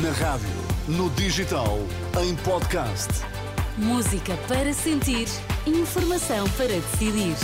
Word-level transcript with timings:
Na 0.00 0.10
rádio, 0.12 0.48
no 0.88 1.10
digital, 1.10 1.78
em 2.18 2.34
podcast. 2.36 3.10
Música 3.76 4.38
para 4.48 4.72
sentir, 4.72 5.28
informação 5.66 6.48
para 6.56 6.68
decidir. 6.68 7.36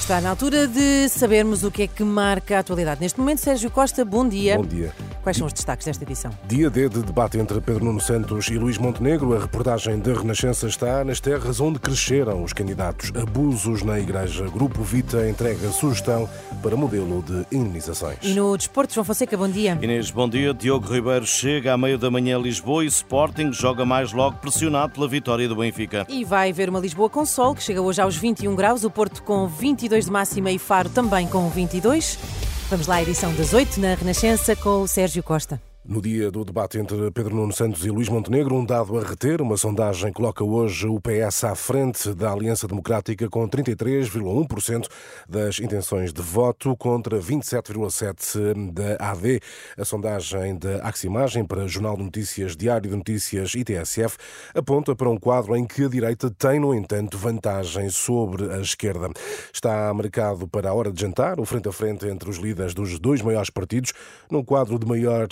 Está 0.00 0.20
na 0.20 0.30
altura 0.30 0.66
de 0.66 1.08
sabermos 1.10 1.62
o 1.62 1.70
que 1.70 1.82
é 1.82 1.86
que 1.86 2.02
marca 2.02 2.56
a 2.56 2.58
atualidade. 2.58 3.00
Neste 3.00 3.20
momento, 3.20 3.38
Sérgio 3.38 3.70
Costa, 3.70 4.04
bom 4.04 4.28
dia. 4.28 4.56
Bom 4.56 4.66
dia. 4.66 4.92
Quais 5.22 5.36
são 5.36 5.46
os 5.46 5.52
destaques 5.52 5.86
desta 5.86 6.02
edição? 6.02 6.30
Dia 6.46 6.70
D 6.70 6.88
de 6.88 7.02
debate 7.02 7.38
entre 7.38 7.60
Pedro 7.60 7.84
Nuno 7.84 8.00
Santos 8.00 8.48
e 8.48 8.56
Luís 8.56 8.78
Montenegro. 8.78 9.36
A 9.36 9.40
reportagem 9.40 9.98
da 9.98 10.14
Renascença 10.14 10.66
está 10.66 11.04
nas 11.04 11.20
terras 11.20 11.60
onde 11.60 11.78
cresceram 11.78 12.42
os 12.42 12.54
candidatos. 12.54 13.12
Abusos 13.14 13.82
na 13.82 14.00
Igreja. 14.00 14.48
Grupo 14.48 14.82
Vita 14.82 15.28
entrega 15.28 15.70
sugestão 15.70 16.28
para 16.62 16.74
modelo 16.74 17.22
de 17.22 17.46
imunizações. 17.54 18.18
E 18.22 18.32
no 18.32 18.56
desporto, 18.56 18.94
João 18.94 19.04
Fonseca, 19.04 19.36
bom 19.36 19.48
dia. 19.48 19.78
Inês, 19.82 20.10
bom 20.10 20.28
dia. 20.28 20.54
Diogo 20.54 20.90
Ribeiro 20.90 21.26
chega 21.26 21.74
à 21.74 21.78
meio 21.78 21.98
da 21.98 22.10
manhã 22.10 22.38
a 22.38 22.40
Lisboa 22.40 22.82
e 22.84 22.86
Sporting 22.86 23.52
joga 23.52 23.84
mais 23.84 24.12
logo 24.12 24.38
pressionado 24.38 24.94
pela 24.94 25.06
vitória 25.06 25.46
do 25.46 25.56
Benfica. 25.56 26.06
E 26.08 26.24
vai 26.24 26.50
haver 26.50 26.70
uma 26.70 26.80
Lisboa 26.80 27.10
com 27.10 27.26
sol, 27.26 27.54
que 27.54 27.62
chega 27.62 27.82
hoje 27.82 28.00
aos 28.00 28.16
21 28.16 28.54
graus, 28.54 28.84
o 28.84 28.90
Porto 28.90 29.22
com 29.22 29.46
22 29.46 30.06
de 30.06 30.10
máxima 30.10 30.50
e 30.50 30.58
Faro 30.58 30.88
também 30.88 31.26
com 31.26 31.48
22. 31.50 32.49
Vamos 32.70 32.86
lá 32.86 33.02
edição 33.02 33.34
das 33.34 33.52
8 33.52 33.80
na 33.80 33.94
Renascença 33.94 34.54
com 34.54 34.82
o 34.82 34.86
Sérgio 34.86 35.24
Costa. 35.24 35.60
No 35.82 36.02
dia 36.02 36.30
do 36.30 36.44
debate 36.44 36.78
entre 36.78 37.10
Pedro 37.10 37.34
Nuno 37.34 37.54
Santos 37.54 37.86
e 37.86 37.90
Luís 37.90 38.06
Montenegro, 38.06 38.54
um 38.54 38.66
dado 38.66 38.98
a 38.98 39.02
reter, 39.02 39.40
uma 39.40 39.56
sondagem 39.56 40.12
coloca 40.12 40.44
hoje 40.44 40.86
o 40.86 41.00
PS 41.00 41.44
à 41.44 41.54
frente 41.54 42.12
da 42.12 42.30
Aliança 42.30 42.68
Democrática 42.68 43.30
com 43.30 43.48
33,1% 43.48 44.86
das 45.26 45.58
intenções 45.58 46.12
de 46.12 46.20
voto 46.20 46.76
contra 46.76 47.18
27,7% 47.18 48.72
da 48.72 49.10
AD. 49.10 49.40
A 49.78 49.84
sondagem 49.84 50.58
da 50.58 50.86
Aximagem 50.86 51.46
para 51.46 51.66
Jornal 51.66 51.96
de 51.96 52.02
Notícias, 52.02 52.54
Diário 52.54 52.90
de 52.90 52.96
Notícias 52.96 53.54
e 53.54 53.64
TSF 53.64 54.18
aponta 54.54 54.94
para 54.94 55.08
um 55.08 55.16
quadro 55.16 55.56
em 55.56 55.64
que 55.64 55.86
a 55.86 55.88
direita 55.88 56.30
tem, 56.30 56.60
no 56.60 56.74
entanto, 56.74 57.16
vantagem 57.16 57.88
sobre 57.88 58.52
a 58.52 58.58
esquerda. 58.58 59.08
Está 59.50 59.92
marcado 59.94 60.46
para 60.46 60.68
a 60.68 60.74
hora 60.74 60.92
de 60.92 61.00
jantar, 61.00 61.40
o 61.40 61.46
frente 61.46 61.70
a 61.70 61.72
frente 61.72 62.06
entre 62.06 62.28
os 62.28 62.36
líderes 62.36 62.74
dos 62.74 62.98
dois 62.98 63.22
maiores 63.22 63.48
partidos, 63.48 63.94
num 64.30 64.44
quadro 64.44 64.78
de 64.78 64.86
maior 64.86 65.26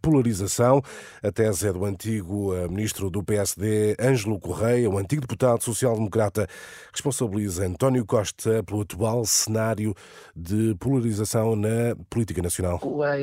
polarização. 0.00 0.82
A 1.22 1.32
tese 1.32 1.68
é 1.68 1.72
do 1.72 1.84
antigo 1.84 2.54
eh, 2.54 2.68
ministro 2.68 3.10
do 3.10 3.22
PSD, 3.22 3.96
Ângelo 4.00 4.38
Correia, 4.38 4.88
o 4.88 4.98
antigo 4.98 5.22
deputado 5.22 5.62
social-democrata, 5.62 6.46
responsabiliza 6.92 7.66
António 7.66 8.04
Costa 8.06 8.62
pelo 8.62 8.82
atual 8.82 9.24
cenário 9.24 9.94
de 10.34 10.74
polarização 10.76 11.56
na 11.56 11.96
política 12.08 12.42
nacional. 12.42 12.78
Com 12.78 13.02
a 13.02 13.16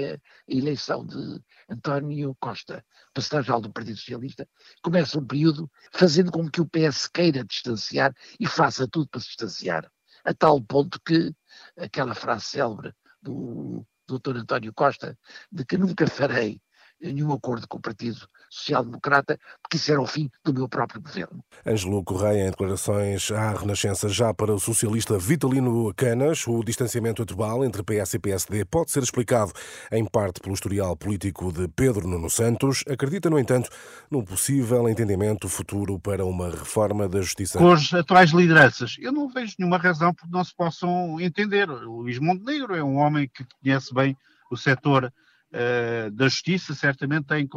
eleição 0.48 1.06
de 1.06 1.42
António 1.70 2.36
Costa 2.40 2.84
secretário-geral 3.22 3.62
do 3.62 3.72
Partido 3.72 3.98
Socialista, 3.98 4.48
começa 4.82 5.20
um 5.20 5.26
período 5.26 5.70
fazendo 5.92 6.32
com 6.32 6.50
que 6.50 6.62
o 6.62 6.68
PS 6.68 7.08
queira 7.08 7.44
distanciar 7.44 8.14
e 8.40 8.48
faça 8.48 8.88
tudo 8.88 9.08
para 9.10 9.22
se 9.22 9.28
distanciar. 9.28 9.90
A 10.24 10.34
tal 10.34 10.62
ponto 10.62 11.00
que 11.06 11.34
aquela 11.78 12.14
frase 12.14 12.46
célebre 12.46 12.94
do 13.22 13.86
Dr. 14.08 14.38
António 14.38 14.74
Costa, 14.74 15.18
de 15.52 15.66
que 15.66 15.78
nunca 15.78 16.08
farei 16.08 16.62
nenhum 17.02 17.32
acordo 17.32 17.68
com 17.68 17.78
o 17.78 17.82
Partido 17.82 18.28
Social 18.50 18.84
Democrata, 18.84 19.40
porque 19.62 19.78
isso 19.78 19.92
era 19.92 20.02
o 20.02 20.08
fim 20.08 20.30
do 20.44 20.54
meu 20.54 20.68
próprio 20.68 21.02
governo. 21.02 21.44
Ângelo 21.66 22.04
Correia, 22.04 22.48
em 22.48 22.50
declarações 22.50 23.32
à 23.32 23.52
Renascença, 23.52 24.10
já 24.10 24.34
para 24.34 24.54
o 24.54 24.60
socialista 24.60 25.18
Vitalino 25.18 25.94
Canas, 25.96 26.48
o 26.48 26.64
distanciamento 26.64 27.22
atual 27.22 27.64
entre 27.64 27.84
PS 27.84 28.16
e 28.16 28.20
PSD 28.20 28.66
pode 28.66 28.92
ser 28.92 29.04
explicado 29.04 29.52
em 29.92 30.06
parte 30.06 30.40
pelo 30.40 30.56
historial 30.56 30.96
político 30.96 31.52
de 31.52 31.68
Pedro 31.68 32.08
Nuno 32.08 32.30
Santos. 32.30 32.84
Acredita, 32.90 33.30
no 33.30 33.40
entanto, 33.40 33.70
num 34.10 34.24
possível 34.24 34.88
entendimento 34.90 35.48
futuro 35.50 36.00
para 36.00 36.26
uma 36.26 36.50
reforma 36.50 37.08
da 37.08 37.22
justiça. 37.22 37.58
Com 37.58 37.72
as 37.72 37.94
atuais 37.94 38.32
lideranças, 38.32 38.96
eu 39.00 39.12
não 39.12 39.30
vejo 39.30 39.56
nenhuma 39.60 39.78
razão 39.78 40.14
por 40.14 40.26
que 40.26 40.32
não 40.32 40.44
se 40.44 40.56
possam 40.56 41.20
entender. 41.20 41.70
O 41.70 42.02
Luís 42.02 42.20
Montenegro 42.20 42.76
é 42.76 42.84
um 42.84 42.98
homem 42.98 43.30
que 43.34 43.46
conhece 43.62 43.94
bem 43.94 44.18
o 44.50 44.58
setor 44.58 45.12
uh, 45.54 46.12
da 46.12 46.28
justiça 46.28 46.74
certamente 46.74 47.26
tem 47.26 47.48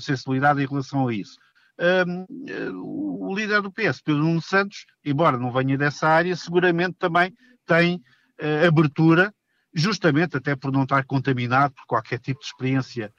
sensibilidade 0.00 0.62
em 0.62 0.66
relação 0.66 1.08
a 1.08 1.14
isso. 1.14 1.36
Um, 1.78 2.24
o 3.28 3.34
líder 3.34 3.60
do 3.60 3.70
PS, 3.70 4.00
Pedro 4.02 4.22
Nuno 4.22 4.40
Santos, 4.40 4.86
embora 5.04 5.36
não 5.36 5.52
venha 5.52 5.76
dessa 5.76 6.08
área, 6.08 6.34
seguramente 6.34 6.96
também 6.98 7.34
tem 7.66 7.96
uh, 7.96 8.66
abertura, 8.66 9.32
justamente 9.74 10.36
até 10.36 10.56
por 10.56 10.72
não 10.72 10.84
estar 10.84 11.04
contaminado 11.04 11.74
por 11.74 11.86
qualquer 11.86 12.18
tipo 12.18 12.40
de 12.40 12.46
experiência 12.46 13.04
eh, 13.04 13.10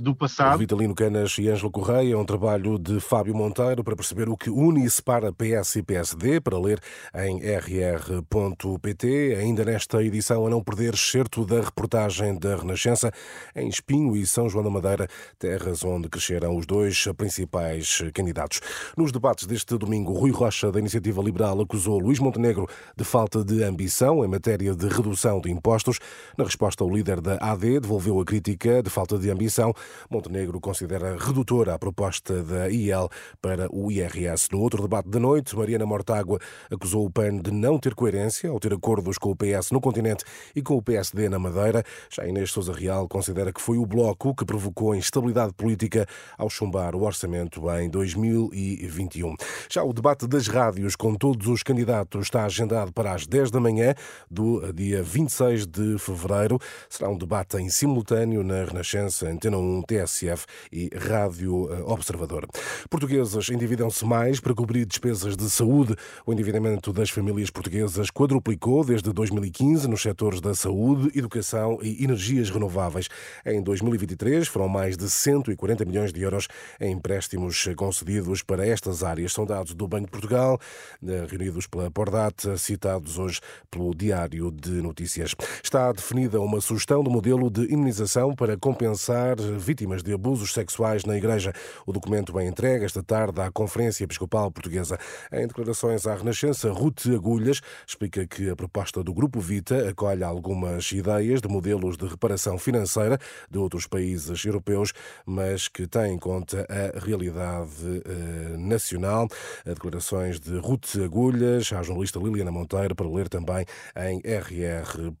do 0.00 0.14
passado. 0.14 0.58
Vitalino 0.58 0.94
Canas 0.94 1.36
e 1.38 1.48
Ângelo 1.48 1.70
Correia, 1.70 2.16
um 2.16 2.24
trabalho 2.24 2.78
de 2.78 3.00
Fábio 3.00 3.34
Monteiro 3.34 3.82
para 3.82 3.96
perceber 3.96 4.28
o 4.28 4.36
que 4.36 4.48
une 4.48 4.84
e 4.84 4.90
separa 4.90 5.32
PS 5.32 5.76
e 5.76 5.82
PSD, 5.82 6.40
para 6.40 6.58
ler 6.58 6.80
em 7.14 7.40
rr.pt. 7.40 9.36
Ainda 9.40 9.64
nesta 9.64 10.02
edição, 10.02 10.46
a 10.46 10.50
não 10.50 10.62
perder 10.62 10.96
certo 10.96 11.44
da 11.44 11.60
reportagem 11.60 12.38
da 12.38 12.56
Renascença 12.56 13.10
em 13.56 13.68
Espinho 13.68 14.16
e 14.16 14.26
São 14.26 14.48
João 14.48 14.64
da 14.64 14.70
Madeira, 14.70 15.08
terras 15.38 15.84
onde 15.84 16.08
cresceram 16.08 16.56
os 16.56 16.64
dois 16.64 17.04
principais 17.16 18.02
candidatos. 18.14 18.60
Nos 18.96 19.10
debates 19.10 19.46
deste 19.46 19.76
domingo, 19.76 20.12
Rui 20.12 20.30
Rocha, 20.30 20.70
da 20.70 20.78
Iniciativa 20.78 21.20
Liberal, 21.22 21.60
acusou 21.60 21.98
Luís 21.98 22.20
Montenegro 22.20 22.68
de 22.96 23.04
falta 23.04 23.44
de 23.44 23.62
ambição 23.64 24.24
em 24.24 24.28
matéria 24.28 24.74
de 24.74 24.86
redução 24.88 25.40
de 25.40 25.50
impostos. 25.50 25.98
Na 26.38 26.44
resposta, 26.44 26.84
o 26.84 26.94
líder 26.94 27.20
da 27.20 27.36
AD 27.36 27.80
devolveu 27.80 28.20
a 28.20 28.24
crítica 28.24 28.82
de 28.82 28.90
falta 28.90 29.18
de 29.18 29.30
ambição 29.30 29.71
Montenegro 30.10 30.60
considera 30.60 31.16
redutora 31.16 31.74
a 31.74 31.78
proposta 31.78 32.42
da 32.42 32.68
IEL 32.68 33.08
para 33.40 33.68
o 33.74 33.90
IRS. 33.90 34.48
No 34.52 34.60
outro 34.60 34.82
debate 34.82 35.08
da 35.08 35.18
noite, 35.18 35.56
Mariana 35.56 35.86
Mortágua 35.86 36.38
acusou 36.70 37.06
o 37.06 37.10
PAN 37.10 37.38
de 37.38 37.50
não 37.50 37.78
ter 37.78 37.94
coerência 37.94 38.50
ao 38.50 38.58
ter 38.58 38.72
acordos 38.72 39.18
com 39.18 39.30
o 39.30 39.36
PS 39.36 39.70
no 39.70 39.80
continente 39.80 40.24
e 40.54 40.62
com 40.62 40.76
o 40.76 40.82
PSD 40.82 41.28
na 41.28 41.38
Madeira. 41.38 41.84
Já 42.10 42.26
Inês 42.26 42.50
Souza 42.50 42.72
Real 42.72 43.08
considera 43.08 43.52
que 43.52 43.60
foi 43.60 43.78
o 43.78 43.86
Bloco 43.86 44.34
que 44.34 44.44
provocou 44.44 44.92
a 44.92 44.96
instabilidade 44.96 45.52
política 45.52 46.06
ao 46.36 46.48
chumbar 46.50 46.94
o 46.94 47.02
orçamento 47.02 47.70
em 47.78 47.88
2021. 47.88 49.34
Já 49.70 49.82
o 49.82 49.92
debate 49.92 50.26
das 50.26 50.48
rádios 50.48 50.96
com 50.96 51.14
todos 51.14 51.46
os 51.48 51.62
candidatos 51.62 52.22
está 52.22 52.44
agendado 52.44 52.92
para 52.92 53.12
as 53.12 53.26
10 53.26 53.50
da 53.50 53.60
manhã 53.60 53.94
do 54.30 54.72
dia 54.72 55.02
26 55.02 55.66
de 55.66 55.98
fevereiro. 55.98 56.58
Será 56.88 57.08
um 57.08 57.18
debate 57.18 57.56
em 57.56 57.68
simultâneo 57.68 58.42
na 58.42 58.64
Renascença 58.64 59.28
Antena 59.28 59.58
1, 59.62 59.82
TSF 59.82 60.46
e 60.70 60.90
Rádio 60.94 61.72
eh, 61.72 61.82
Observador. 61.86 62.46
Portuguesas 62.90 63.48
endividam-se 63.48 64.04
mais 64.04 64.40
para 64.40 64.54
cobrir 64.54 64.84
despesas 64.84 65.36
de 65.36 65.48
saúde. 65.48 65.96
O 66.26 66.32
endividamento 66.32 66.92
das 66.92 67.10
famílias 67.10 67.50
portuguesas 67.50 68.10
quadruplicou 68.10 68.84
desde 68.84 69.12
2015 69.12 69.88
nos 69.88 70.02
setores 70.02 70.40
da 70.40 70.54
saúde, 70.54 71.16
educação 71.16 71.78
e 71.82 72.02
energias 72.02 72.50
renováveis. 72.50 73.08
Em 73.46 73.62
2023 73.62 74.48
foram 74.48 74.68
mais 74.68 74.96
de 74.96 75.08
140 75.08 75.84
milhões 75.84 76.12
de 76.12 76.22
euros 76.22 76.48
em 76.80 76.92
empréstimos 76.92 77.68
concedidos 77.76 78.42
para 78.42 78.66
estas 78.66 79.02
áreas. 79.02 79.32
São 79.32 79.46
dados 79.46 79.74
do 79.74 79.86
Banco 79.86 80.06
de 80.06 80.10
Portugal, 80.10 80.58
eh, 81.06 81.26
reunidos 81.28 81.66
pela 81.66 81.90
Pordat, 81.90 82.58
citados 82.58 83.18
hoje 83.18 83.40
pelo 83.70 83.94
Diário 83.94 84.50
de 84.50 84.70
Notícias. 84.82 85.34
Está 85.62 85.92
definida 85.92 86.40
uma 86.40 86.60
sugestão 86.60 87.02
do 87.02 87.10
modelo 87.10 87.50
de 87.50 87.72
imunização 87.72 88.34
para 88.34 88.56
compensar 88.56 89.36
vítimas 89.58 90.02
de 90.02 90.12
abusos 90.12 90.52
sexuais 90.52 91.04
na 91.04 91.16
Igreja. 91.16 91.52
O 91.86 91.92
documento 91.92 92.38
é 92.38 92.46
entregue 92.46 92.84
esta 92.84 93.02
tarde 93.02 93.40
à 93.40 93.50
Conferência 93.50 94.04
Episcopal 94.04 94.50
Portuguesa. 94.50 94.98
Em 95.32 95.46
declarações 95.46 96.06
à 96.06 96.14
Renascença, 96.14 96.70
Ruth 96.70 97.06
Agulhas 97.06 97.60
explica 97.86 98.26
que 98.26 98.50
a 98.50 98.56
proposta 98.56 99.02
do 99.02 99.12
Grupo 99.12 99.40
Vita 99.40 99.88
acolhe 99.88 100.22
algumas 100.24 100.90
ideias 100.92 101.40
de 101.40 101.48
modelos 101.48 101.96
de 101.96 102.06
reparação 102.06 102.58
financeira 102.58 103.18
de 103.50 103.58
outros 103.58 103.86
países 103.86 104.44
europeus, 104.44 104.92
mas 105.26 105.68
que 105.68 105.86
tem 105.86 106.14
em 106.14 106.18
conta 106.18 106.66
a 106.68 106.98
realidade 106.98 108.02
eh, 108.04 108.56
nacional. 108.56 109.28
Declarações 109.64 110.38
de 110.40 110.58
Ruth 110.58 110.96
Agulhas, 111.02 111.72
à 111.72 111.82
jornalista 111.82 112.18
Liliana 112.18 112.50
Monteiro, 112.50 112.94
para 112.94 113.08
ler 113.08 113.28
também 113.28 113.64
em 113.96 114.20
rr.pt. 114.20 115.12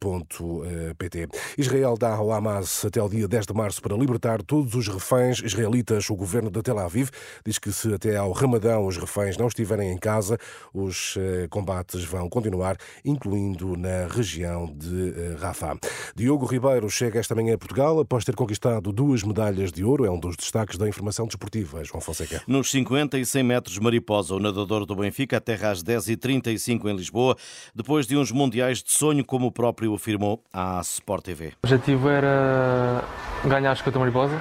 Israel 1.58 1.96
dá 1.98 2.14
ao 2.14 2.32
Hamas 2.32 2.84
até 2.84 3.02
o 3.02 3.08
dia 3.08 3.26
10 3.26 3.46
de 3.46 3.54
março 3.54 3.82
para 3.82 3.96
libertar 3.96 4.21
libertar 4.22 4.42
todos 4.42 4.74
os 4.74 4.88
reféns 4.88 5.40
israelitas. 5.42 6.08
O 6.08 6.14
governo 6.14 6.50
de 6.50 6.62
Tel 6.62 6.78
Aviv 6.78 7.10
diz 7.44 7.58
que 7.58 7.72
se 7.72 7.92
até 7.92 8.16
ao 8.16 8.30
Ramadão 8.32 8.86
os 8.86 8.96
reféns 8.96 9.36
não 9.36 9.48
estiverem 9.48 9.90
em 9.90 9.98
casa, 9.98 10.38
os 10.72 11.16
eh, 11.18 11.48
combates 11.50 12.04
vão 12.04 12.28
continuar, 12.28 12.76
incluindo 13.04 13.76
na 13.76 14.06
região 14.08 14.72
de 14.72 15.10
eh, 15.10 15.36
Rafah. 15.40 15.76
Diogo 16.14 16.46
Ribeiro 16.46 16.88
chega 16.88 17.18
esta 17.18 17.34
manhã 17.34 17.54
a 17.54 17.58
Portugal 17.58 17.98
após 17.98 18.24
ter 18.24 18.36
conquistado 18.36 18.92
duas 18.92 19.24
medalhas 19.24 19.72
de 19.72 19.82
ouro. 19.82 20.04
É 20.04 20.10
um 20.10 20.20
dos 20.20 20.36
destaques 20.36 20.78
da 20.78 20.88
informação 20.88 21.26
desportiva, 21.26 21.82
João 21.84 22.00
Fonseca. 22.00 22.42
Nos 22.46 22.70
50 22.70 23.18
e 23.18 23.26
100 23.26 23.42
metros 23.42 23.78
mariposa, 23.78 24.34
o 24.34 24.38
nadador 24.38 24.86
do 24.86 24.94
Benfica 24.94 25.38
aterra 25.38 25.70
às 25.70 25.82
10h35 25.82 26.88
em 26.88 26.96
Lisboa, 26.96 27.36
depois 27.74 28.06
de 28.06 28.16
uns 28.16 28.30
mundiais 28.30 28.82
de 28.82 28.92
sonho, 28.92 29.24
como 29.24 29.46
o 29.46 29.52
próprio 29.52 29.94
afirmou 29.94 30.42
à 30.52 30.80
Sport 30.82 31.24
TV. 31.24 31.46
O 31.48 31.66
objetivo 31.66 32.08
era 32.08 33.04
ganhar 33.44 33.72
a 33.72 33.76
50 33.76 34.11
mariposa, 34.12 34.40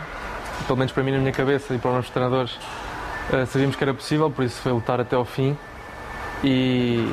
pelo 0.68 0.78
menos 0.78 0.92
para 0.92 1.04
mim 1.04 1.12
na 1.12 1.20
minha 1.20 1.32
cabeça 1.32 1.74
e 1.74 1.78
para 1.78 1.90
os 1.90 1.94
meus 1.94 2.10
treinadores. 2.10 2.60
Eh, 3.32 3.46
sabíamos 3.46 3.76
que 3.76 3.84
era 3.84 3.94
possível, 3.94 4.30
por 4.30 4.44
isso 4.44 4.62
foi 4.62 4.72
lutar 4.72 5.00
até 5.00 5.16
ao 5.16 5.26
fim. 5.26 5.58
E, 6.44 7.08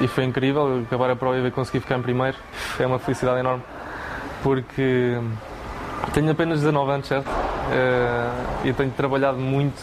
e 0.00 0.06
foi 0.06 0.24
incrível 0.24 0.82
acabar 0.86 1.10
a 1.10 1.16
prova 1.16 1.36
e 1.38 1.50
conseguir 1.50 1.80
ficar 1.80 1.98
em 1.98 2.02
primeiro. 2.02 2.36
É 2.78 2.86
uma 2.86 2.98
felicidade 2.98 3.40
enorme, 3.40 3.62
porque 4.42 5.18
tenho 6.12 6.30
apenas 6.30 6.60
19 6.60 6.90
anos, 6.92 7.06
certo? 7.06 7.26
Uh, 7.26 8.68
e 8.68 8.72
tenho 8.74 8.90
trabalhado 8.90 9.38
muito 9.38 9.82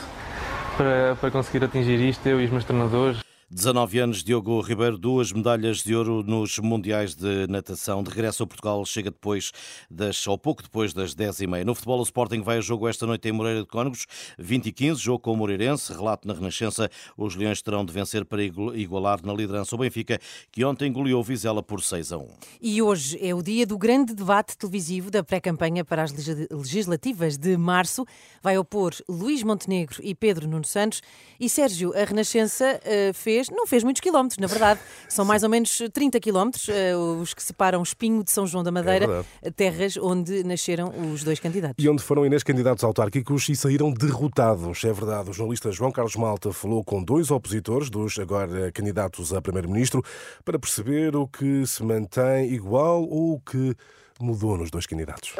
para, 0.77 1.15
para 1.19 1.31
conseguir 1.31 1.65
atingir 1.65 1.99
isto, 2.07 2.25
eu 2.27 2.39
e 2.39 2.45
os 2.45 2.51
meus 2.51 2.63
treinadores. 2.63 3.30
19 3.53 3.99
anos, 3.99 4.23
Diogo 4.23 4.61
Ribeiro, 4.61 4.97
duas 4.97 5.33
medalhas 5.33 5.83
de 5.83 5.93
ouro 5.93 6.23
nos 6.23 6.57
Mundiais 6.59 7.13
de 7.13 7.47
Natação. 7.49 8.01
De 8.01 8.09
regresso 8.09 8.43
ao 8.43 8.47
Portugal, 8.47 8.85
chega 8.85 9.11
depois 9.11 9.51
das, 9.89 10.25
ou 10.25 10.37
pouco 10.37 10.63
depois 10.63 10.93
das 10.93 11.13
10h30. 11.13 11.65
No 11.65 11.75
futebol, 11.75 11.99
o 11.99 12.03
Sporting 12.03 12.41
vai 12.41 12.59
a 12.59 12.61
jogo 12.61 12.87
esta 12.87 13.05
noite 13.05 13.27
em 13.27 13.33
Moreira 13.33 13.59
de 13.59 13.67
Cónegos, 13.67 14.05
20 14.39 14.67
e 14.67 14.71
15, 14.71 15.01
jogo 15.01 15.19
com 15.19 15.33
o 15.33 15.35
Moreirense. 15.35 15.91
Relato 15.91 16.25
na 16.25 16.33
Renascença, 16.33 16.89
os 17.17 17.35
Leões 17.35 17.61
terão 17.61 17.83
de 17.83 17.91
vencer 17.91 18.23
para 18.23 18.41
igualar 18.41 19.19
na 19.21 19.33
liderança 19.33 19.75
o 19.75 19.79
Benfica, 19.79 20.17
que 20.49 20.63
ontem 20.63 20.89
goleou 20.89 21.21
Vizela 21.21 21.61
por 21.61 21.83
6 21.83 22.13
a 22.13 22.19
1. 22.19 22.27
E 22.61 22.81
hoje 22.81 23.19
é 23.21 23.35
o 23.35 23.41
dia 23.41 23.67
do 23.67 23.77
grande 23.77 24.13
debate 24.13 24.57
televisivo 24.57 25.11
da 25.11 25.25
pré-campanha 25.25 25.83
para 25.83 26.03
as 26.03 26.13
legislativas 26.49 27.37
de 27.37 27.57
março. 27.57 28.05
Vai 28.41 28.57
opor 28.57 28.93
Luís 29.09 29.43
Montenegro 29.43 29.99
e 30.01 30.15
Pedro 30.15 30.47
Nuno 30.47 30.63
Santos. 30.63 31.01
E 31.37 31.49
Sérgio, 31.49 31.91
a 31.93 32.05
Renascença 32.05 32.79
uh, 32.79 33.13
fez 33.13 33.40
fez, 33.41 33.49
não 33.49 33.65
fez 33.65 33.83
muitos 33.83 33.99
quilómetros, 33.99 34.37
na 34.37 34.47
verdade. 34.47 34.79
São 35.09 35.25
mais 35.25 35.43
ou 35.43 35.49
menos 35.49 35.81
30 35.91 36.19
quilómetros 36.19 36.67
uh, 36.67 37.21
os 37.21 37.33
que 37.33 37.41
separam 37.41 37.81
Espinho 37.81 38.23
de 38.23 38.31
São 38.31 38.45
João 38.45 38.63
da 38.63 38.71
Madeira, 38.71 39.25
é 39.41 39.49
terras 39.49 39.97
onde 39.97 40.43
nasceram 40.43 40.91
os 41.11 41.23
dois 41.23 41.39
candidatos. 41.39 41.83
E 41.83 41.89
onde 41.89 42.03
foram 42.03 42.25
Inês 42.25 42.43
candidatos 42.43 42.83
autárquicos 42.83 43.49
e 43.49 43.55
saíram 43.55 43.91
derrotados. 43.91 44.83
É 44.83 44.93
verdade, 44.93 45.29
o 45.29 45.33
jornalista 45.33 45.71
João 45.71 45.91
Carlos 45.91 46.15
Malta 46.15 46.51
falou 46.53 46.83
com 46.83 47.03
dois 47.03 47.31
opositores 47.31 47.89
dos 47.89 48.19
agora 48.19 48.71
candidatos 48.71 49.33
a 49.33 49.41
primeiro-ministro 49.41 50.03
para 50.45 50.59
perceber 50.59 51.15
o 51.15 51.27
que 51.27 51.65
se 51.65 51.83
mantém 51.83 52.51
igual 52.53 53.03
ou 53.03 53.35
o 53.35 53.39
que 53.39 53.75
mudou 54.19 54.57
nos 54.57 54.69
dois 54.69 54.85
candidatos. 54.85 55.33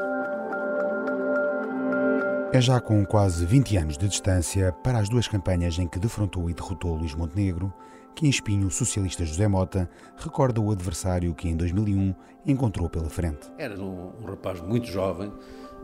É 2.54 2.60
já 2.60 2.82
com 2.82 3.06
quase 3.06 3.46
20 3.46 3.78
anos 3.78 3.98
de 3.98 4.10
distância 4.10 4.74
para 4.84 5.00
as 5.00 5.08
duas 5.08 5.26
campanhas 5.26 5.80
em 5.80 5.88
que 5.88 5.98
defrontou 5.98 6.50
e 6.50 6.54
derrotou 6.54 6.98
Luís 6.98 7.16
Montenegro, 7.16 7.74
que 8.14 8.28
em 8.28 8.30
Espinho 8.30 8.68
o 8.68 8.70
socialista 8.70 9.26
José 9.26 9.48
Mota 9.48 9.90
recorda 10.18 10.60
o 10.60 10.70
adversário 10.70 11.34
que 11.34 11.48
em 11.48 11.56
2001 11.56 12.14
encontrou 12.46 12.90
pela 12.90 13.10
frente. 13.10 13.50
Era 13.58 13.82
um, 13.82 14.12
um 14.22 14.26
rapaz 14.26 14.60
muito 14.60 14.88
jovem, 14.88 15.32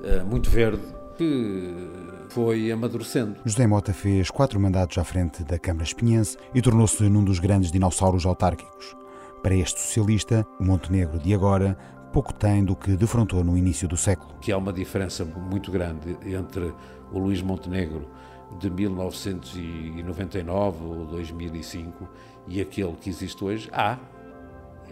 eh, 0.04 0.22
muito 0.24 0.50
verde, 0.50 0.84
que 1.18 1.74
foi 2.28 2.70
amadurecendo. 2.70 3.38
José 3.46 3.66
Mota 3.66 3.94
fez 3.94 4.30
quatro 4.30 4.60
mandatos 4.60 4.98
à 4.98 5.06
frente 5.06 5.46
da 5.46 5.58
Câmara 5.58 5.86
Espinhense 5.86 6.38
e 6.54 6.62
tornou-se 6.62 7.02
num 7.08 7.24
dos 7.24 7.40
grandes 7.40 7.72
dinossauros 7.72 8.26
autárquicos. 8.26 8.94
Para 9.42 9.56
este 9.56 9.80
socialista, 9.80 10.46
o 10.60 10.66
Montenegro 10.66 11.18
de 11.18 11.34
agora 11.34 11.78
pouco 12.18 12.34
tem 12.34 12.66
do 12.66 12.76
que 12.76 12.98
defrontou 12.98 13.44
no 13.44 13.56
início 13.56 13.88
do 13.88 13.96
século. 13.96 14.34
Que 14.42 14.52
há 14.52 14.58
uma 14.58 14.74
diferença 14.74 15.24
muito 15.24 15.70
grande 15.70 16.18
entre 16.26 16.74
o 17.12 17.20
Luís 17.20 17.44
Montenegro 17.44 18.10
de 18.60 18.72
1999 18.72 20.84
ou 20.84 21.06
2005 21.06 22.10
e 22.48 22.60
aquele 22.60 22.94
que 22.94 23.08
existe 23.08 23.44
hoje. 23.44 23.70
Há, 23.72 24.00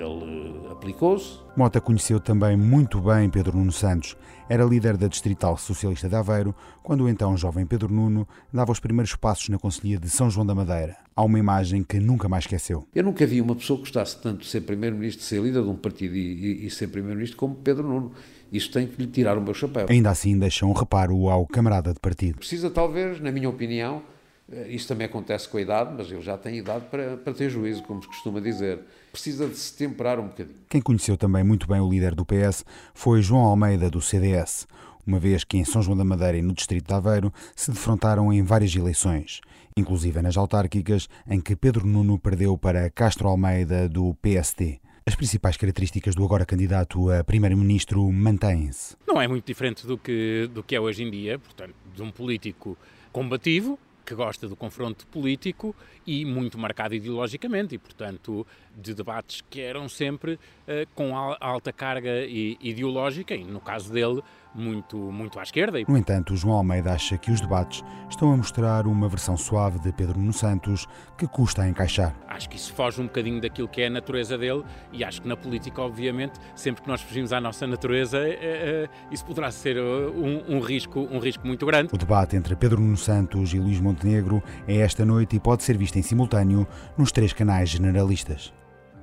ele 0.02 0.68
aplicou-se. 0.72 1.40
Mota 1.56 1.80
conheceu 1.80 2.20
também 2.20 2.58
muito 2.58 3.00
bem 3.00 3.30
Pedro 3.30 3.58
Nuno 3.58 3.72
Santos. 3.72 4.16
Era 4.48 4.64
líder 4.64 4.96
da 4.98 5.08
Distrital 5.08 5.58
Socialista 5.58 6.08
de 6.08 6.16
Aveiro, 6.16 6.54
quando 6.84 7.06
o 7.06 7.10
então 7.10 7.36
jovem 7.36 7.66
Pedro 7.66 7.92
Nuno 7.92 8.28
dava 8.54 8.72
os 8.72 8.80
primeiros 8.80 9.16
passos 9.16 9.50
na 9.50 9.58
Conselhia 9.58 9.98
de 9.98 10.10
São 10.10 10.30
João 10.30 10.46
da 10.46 10.54
Madeira. 10.54 10.98
Há 11.16 11.24
uma 11.24 11.40
imagem 11.40 11.84
que 11.84 12.00
nunca 12.00 12.30
mais 12.30 12.44
esqueceu. 12.44 12.86
Eu 12.94 13.04
nunca 13.04 13.26
vi 13.26 13.42
uma 13.42 13.56
pessoa 13.56 13.78
que 13.78 13.84
gostasse 13.84 14.22
tanto 14.22 14.42
de 14.42 14.48
ser 14.48 14.62
primeiro-ministro, 14.62 15.22
de 15.22 15.28
ser 15.28 15.42
líder 15.42 15.64
de 15.64 15.70
um 15.70 15.76
partido 15.76 16.16
e, 16.16 16.20
e, 16.20 16.68
e 16.68 16.70
ser 16.70 16.88
primeiro-ministro 16.88 17.38
como 17.38 17.56
Pedro 17.56 17.88
Nuno. 17.88 18.12
Isto 18.52 18.74
tem 18.74 18.88
que 18.88 19.02
lhe 19.02 19.08
tirar 19.08 19.38
o 19.38 19.42
meu 19.42 19.54
chapéu. 19.54 19.88
Ainda 19.90 20.12
assim 20.12 20.38
deixa 20.38 20.66
um 20.66 20.74
reparo 20.74 21.28
ao 21.30 21.48
camarada 21.48 21.94
de 21.94 22.00
partido. 22.00 22.38
Precisa 22.38 22.70
talvez, 22.70 23.20
na 23.20 23.32
minha 23.32 23.50
opinião, 23.50 24.04
eh, 24.52 24.68
isso 24.70 24.88
também 24.88 25.06
acontece 25.06 25.48
com 25.48 25.58
a 25.58 25.62
idade, 25.62 25.94
mas 25.96 26.12
ele 26.12 26.22
já 26.22 26.38
tem 26.38 26.58
idade 26.58 26.86
para, 26.86 27.18
para 27.18 27.34
ter 27.34 27.50
juízo, 27.50 27.84
como 27.84 28.02
se 28.02 28.08
costuma 28.08 28.40
dizer. 28.40 28.80
Precisa 29.12 29.48
de 29.48 29.58
se 29.58 29.76
temperar 29.76 30.20
um 30.20 30.28
bocadinho. 30.28 30.58
Quem 30.70 30.82
conheceu 30.82 31.18
também 31.18 31.44
muito 31.44 31.68
bem 31.68 31.80
o 31.80 31.90
líder 31.90 32.14
do 32.14 32.26
PS 32.26 32.66
foi 32.94 33.22
João 33.22 33.44
Almeida, 33.44 33.90
do 33.90 34.02
CDS, 34.02 34.68
uma 35.06 35.20
vez 35.20 35.44
que 35.44 35.58
em 35.58 35.64
São 35.64 35.82
João 35.82 35.98
da 35.98 36.04
Madeira 36.04 36.38
e 36.38 36.42
no 36.42 36.54
Distrito 36.54 36.88
de 36.88 36.94
Aveiro 36.94 37.34
se 37.56 37.72
defrontaram 37.72 38.32
em 38.34 38.42
várias 38.44 38.76
eleições, 38.76 39.42
inclusive 39.78 40.22
nas 40.22 40.38
autárquicas, 40.38 41.08
em 41.28 41.40
que 41.40 41.56
Pedro 41.56 41.86
Nuno 41.86 42.20
perdeu 42.20 42.58
para 42.58 42.90
Castro 42.90 43.28
Almeida, 43.28 43.88
do 43.88 44.14
PSD. 44.16 44.80
As 45.08 45.14
principais 45.14 45.56
características 45.56 46.16
do 46.16 46.26
agora 46.26 46.48
candidato 46.48 47.12
a 47.12 47.24
primeiro-ministro 47.24 48.12
mantêm-se. 48.12 48.96
Não 49.08 49.22
é 49.22 49.28
muito 49.28 49.46
diferente 49.46 49.86
do 49.86 50.00
que, 50.00 50.50
do 50.52 50.64
que 50.64 50.76
é 50.76 50.82
hoje 50.82 51.04
em 51.04 51.12
dia, 51.12 51.38
portanto, 51.38 51.76
de 51.96 52.02
um 52.02 52.10
político 52.10 52.76
combativo, 53.12 53.78
que 54.06 54.14
gosta 54.14 54.48
do 54.48 54.56
confronto 54.56 55.08
político 55.08 55.76
e 56.06 56.24
muito 56.24 56.58
marcado 56.58 56.94
ideologicamente, 56.94 57.76
e, 57.76 57.78
portanto, 57.78 58.46
de 58.76 58.94
debates 58.94 59.42
que 59.50 59.62
eram 59.62 59.90
sempre 59.90 60.34
uh, 60.34 60.88
com 60.94 61.18
alta 61.18 61.74
carga 61.74 62.26
ideológica, 62.26 63.36
e 63.36 63.44
no 63.44 63.60
caso 63.60 63.92
dele, 63.92 64.22
muito, 64.56 64.98
muito 64.98 65.40
à 65.40 65.44
esquerda. 65.44 65.80
No 65.88 65.98
entanto, 65.98 66.36
João 66.36 66.56
Almeida 66.56 66.94
acha 66.94 67.18
que 67.18 67.32
os 67.32 67.42
debates 67.42 67.84
estão 68.10 68.32
a 68.32 68.38
mostrar 68.38 68.88
uma 68.88 69.08
versão 69.10 69.36
suave 69.36 69.80
de 69.80 69.92
Pedro 69.92 70.18
Nuno 70.20 70.34
Santos 70.34 70.88
que 71.18 71.28
custa 71.28 71.64
a 71.64 71.70
encaixar. 71.70 72.16
Acho 72.28 72.50
que 72.50 72.56
isso 72.56 72.74
foge 72.74 73.02
um 73.02 73.06
bocadinho 73.06 73.42
daquilo 73.42 73.68
que 73.68 73.82
é 73.82 73.88
a 73.88 73.90
natureza 73.90 74.38
dele 74.38 74.64
e 74.92 75.04
acho 75.04 75.22
que 75.22 75.28
na 75.28 75.36
política, 75.36 75.82
obviamente, 75.82 76.40
sempre 76.56 76.82
que 76.82 76.88
nós 76.88 77.02
fugimos 77.02 77.34
à 77.34 77.42
nossa 77.42 77.68
natureza, 77.68 78.18
é, 78.20 78.30
é, 78.32 78.90
isso 79.12 79.26
poderá 79.26 79.52
ser 79.52 79.78
um, 79.80 80.56
um, 80.56 80.60
risco, 80.60 81.00
um 81.00 81.20
risco 81.20 81.46
muito 81.46 81.66
grande. 81.66 81.90
O 81.94 81.98
debate 81.98 82.36
entre 82.36 82.56
Pedro 82.56 82.80
Nuno 82.80 82.98
Santos 82.98 83.54
e 83.54 83.60
Luís 83.60 83.80
Montenegro 83.80 84.42
é 84.68 84.78
esta 84.78 85.04
noite 85.04 85.36
e 85.36 85.40
pode 85.40 85.64
ser 85.64 85.78
visto 85.78 85.98
em 85.98 86.02
simultâneo 86.02 86.68
nos 86.98 87.12
três 87.12 87.34
canais 87.34 87.70
generalistas. 87.70 88.54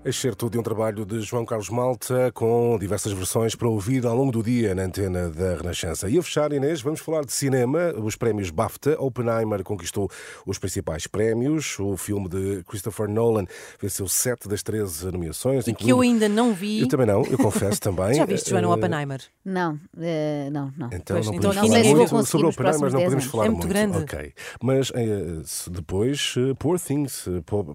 Excerto 0.04 0.50
de 0.50 0.58
um 0.58 0.64
trabalho 0.64 1.06
de 1.06 1.20
João 1.20 1.46
Carlos 1.46 1.70
Malta 1.70 2.32
com 2.34 2.76
diversas 2.76 3.12
versões 3.12 3.54
para 3.54 3.68
ouvir 3.68 4.04
ao 4.04 4.16
longo 4.16 4.32
do 4.32 4.42
dia 4.42 4.74
na 4.74 4.82
antena 4.82 5.30
da 5.30 5.54
Renascença. 5.54 6.10
E 6.10 6.18
a 6.18 6.22
fechar, 6.24 6.52
Inês, 6.52 6.82
vamos 6.82 6.98
falar 6.98 7.24
de 7.24 7.32
cinema. 7.32 7.94
Os 7.96 8.16
prémios 8.16 8.50
BAFTA. 8.50 8.96
Oppenheimer 8.98 9.62
conquistou 9.62 10.10
os 10.44 10.58
principais 10.58 11.06
prémios. 11.06 11.78
O 11.78 11.96
filme 11.96 12.28
de 12.28 12.64
Christopher 12.64 13.08
Nolan 13.08 13.44
venceu 13.80 14.08
sete 14.08 14.48
das 14.48 14.60
13 14.64 15.12
nomeações. 15.12 15.68
E 15.68 15.72
que 15.72 15.90
eu 15.90 16.00
ainda 16.00 16.28
não 16.28 16.52
vi. 16.52 16.80
Eu 16.80 16.88
também 16.88 17.06
não, 17.06 17.24
eu 17.24 17.38
confesso 17.38 17.78
também. 17.80 18.14
Já 18.14 18.26
viste, 18.26 18.50
Joana, 18.50 18.70
uh... 18.70 18.72
Oppenheimer? 18.72 19.20
Não, 19.44 19.74
uh, 19.74 20.50
não, 20.50 20.72
não. 20.76 20.88
Então 20.92 21.14
pois, 21.16 21.26
não 21.26 21.34
então 21.34 21.54
podemos 21.54 21.70
falar 21.70 22.12
muito 22.12 22.26
sobre 22.26 22.46
Oppenheimer, 22.48 22.92
não 22.92 23.02
podemos 23.04 23.24
falar 23.26 23.46
é 23.46 23.48
muito. 23.50 23.66
muito. 23.66 23.72
grande. 23.72 23.98
Ok. 23.98 24.32
Mas 24.60 24.90
uh, 24.90 25.70
depois, 25.70 26.34
Poor 26.58 26.80
Things, 26.80 27.24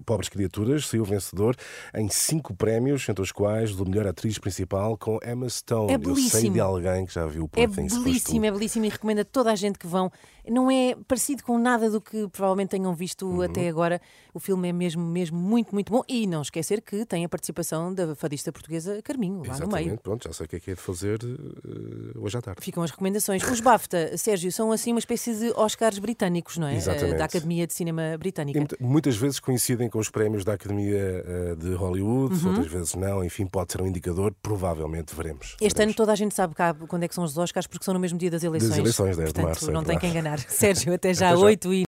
Pobres 0.04 0.28
Criaturas, 0.28 0.86
saiu 0.86 1.06
vencedor 1.06 1.56
em 1.94 2.17
cinco 2.18 2.54
prémios 2.54 3.08
entre 3.08 3.22
os 3.22 3.32
quais 3.32 3.74
do 3.74 3.86
melhor 3.86 4.06
atriz 4.06 4.38
principal 4.38 4.96
com 4.96 5.18
Emma 5.24 5.48
Stone. 5.48 5.92
É 5.92 5.98
belíssimo. 5.98 6.26
Eu 6.26 6.40
sei 6.40 6.50
de 6.50 6.60
alguém 6.60 7.06
que 7.06 7.14
já 7.14 7.26
viu 7.26 7.44
o 7.44 7.50
É 7.54 7.66
belíssimo, 7.66 8.44
é 8.44 8.50
belíssimo 8.50 8.84
e 8.84 8.88
recomendo 8.88 9.20
a 9.20 9.24
toda 9.24 9.52
a 9.52 9.54
gente 9.54 9.78
que 9.78 9.86
vão. 9.86 10.10
Não 10.48 10.70
é 10.70 10.96
parecido 11.06 11.42
com 11.42 11.58
nada 11.58 11.90
do 11.90 12.00
que 12.00 12.26
provavelmente 12.28 12.70
tenham 12.70 12.94
visto 12.94 13.26
uhum. 13.26 13.42
até 13.42 13.68
agora. 13.68 14.00
O 14.32 14.40
filme 14.40 14.68
é 14.68 14.72
mesmo, 14.72 15.02
mesmo 15.02 15.38
muito, 15.38 15.74
muito 15.74 15.92
bom. 15.92 16.02
E 16.08 16.26
não 16.26 16.40
esquecer 16.42 16.80
que 16.80 17.04
tem 17.04 17.24
a 17.24 17.28
participação 17.28 17.92
da 17.92 18.14
fadista 18.14 18.50
portuguesa 18.50 19.00
Carminho, 19.02 19.40
lá 19.40 19.54
Exatamente. 19.54 19.68
no 19.68 19.86
meio. 19.90 19.98
Pronto, 19.98 20.26
já 20.26 20.32
sei 20.32 20.46
o 20.46 20.48
que 20.48 20.56
é 20.56 20.60
que 20.60 20.70
é 20.70 20.74
de 20.74 20.80
fazer 20.80 21.18
uh, 21.22 22.22
hoje 22.22 22.38
à 22.38 22.40
tarde. 22.40 22.62
Ficam 22.62 22.82
as 22.82 22.90
recomendações. 22.90 23.42
Os 23.42 23.60
BAFTA, 23.60 24.16
Sérgio, 24.16 24.50
são 24.50 24.72
assim 24.72 24.92
uma 24.92 24.98
espécie 24.98 25.34
de 25.34 25.50
Oscars 25.50 25.98
britânicos, 25.98 26.56
não 26.56 26.66
é? 26.66 26.76
Exatamente. 26.76 27.18
da 27.18 27.26
Academia 27.26 27.66
de 27.66 27.74
Cinema 27.74 28.16
Britânica. 28.18 28.58
E 28.58 28.82
muitas 28.82 29.16
vezes 29.16 29.38
coincidem 29.38 29.90
com 29.90 29.98
os 29.98 30.08
prémios 30.08 30.44
da 30.44 30.54
Academia 30.54 31.24
uh, 31.52 31.56
de 31.56 31.74
Hollywood 31.74 32.07
saúde, 32.08 32.34
uhum. 32.34 32.50
outras 32.50 32.66
vezes 32.66 32.94
não, 32.94 33.22
enfim, 33.24 33.46
pode 33.46 33.72
ser 33.72 33.82
um 33.82 33.86
indicador, 33.86 34.34
provavelmente 34.42 35.14
veremos. 35.14 35.56
Este 35.60 35.76
veremos. 35.76 35.80
ano 35.80 35.94
toda 35.94 36.12
a 36.12 36.16
gente 36.16 36.34
sabe 36.34 36.54
cá 36.54 36.74
quando 36.74 37.02
é 37.02 37.08
que 37.08 37.14
são 37.14 37.24
os 37.24 37.36
Oscars, 37.36 37.66
porque 37.66 37.84
são 37.84 37.94
no 37.94 38.00
mesmo 38.00 38.18
dia 38.18 38.30
das 38.30 38.42
eleições. 38.42 38.70
Das 38.70 38.78
eleições, 38.78 39.16
10 39.16 39.32
Portanto, 39.32 39.36
de 39.36 39.42
março. 39.42 39.70
É 39.70 39.72
não 39.72 39.82
tem 39.82 39.98
verdade. 39.98 40.12
que 40.12 40.18
enganar. 40.18 40.38
Sérgio, 40.48 40.94
até 40.94 41.12
já, 41.14 41.28
Até 41.28 41.36
já. 41.36 41.44
8 41.44 41.72
e 41.72 41.76